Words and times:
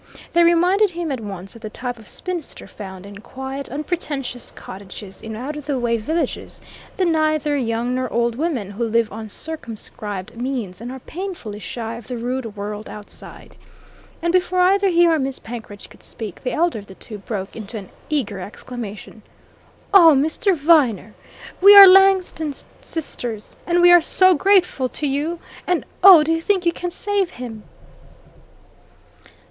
They 0.33 0.43
reminded 0.43 0.89
him 0.89 1.11
at 1.11 1.19
once 1.19 1.55
of 1.55 1.61
the 1.61 1.69
type 1.69 1.99
of 1.99 2.09
spinster 2.09 2.65
found 2.65 3.05
in 3.05 3.19
quiet, 3.21 3.69
unpretentious 3.69 4.49
cottages 4.49 5.21
in 5.21 5.35
out 5.35 5.55
of 5.55 5.67
the 5.67 5.77
way 5.77 5.97
villages 5.97 6.59
the 6.97 7.05
neither 7.05 7.55
young 7.55 7.93
nor 7.93 8.11
old 8.11 8.33
women, 8.33 8.71
who 8.71 8.83
live 8.83 9.11
on 9.11 9.29
circumscribed 9.29 10.35
means 10.35 10.81
and 10.81 10.91
are 10.91 11.01
painfully 11.01 11.59
shy 11.59 11.97
of 11.97 12.07
the 12.07 12.17
rude 12.17 12.55
world 12.55 12.89
outside. 12.89 13.55
And 14.23 14.33
before 14.33 14.61
either 14.61 14.89
he 14.89 15.05
or 15.05 15.19
Miss 15.19 15.37
Penkridge 15.37 15.87
could 15.87 16.01
speak, 16.01 16.41
the 16.41 16.51
elder 16.51 16.79
of 16.79 16.87
the 16.87 16.95
two 16.95 17.19
broke 17.19 17.55
into 17.55 17.77
an 17.77 17.89
eager 18.09 18.39
exclamation. 18.39 19.21
"Oh, 19.93 20.15
Mr. 20.17 20.55
Viner, 20.55 21.13
we 21.61 21.75
are 21.77 21.85
Langton's 21.87 22.65
sisters! 22.81 23.55
And 23.67 23.83
we 23.83 23.91
are 23.91 24.01
so 24.01 24.33
grateful 24.33 24.89
to 24.89 25.05
you 25.05 25.37
and 25.67 25.85
oh, 26.03 26.23
do 26.23 26.33
you 26.33 26.41
think 26.41 26.65
you 26.65 26.73
can 26.73 26.89
save 26.89 27.29
him?" 27.29 27.61